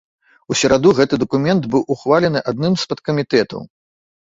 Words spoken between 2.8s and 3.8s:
з падкамітэтаў.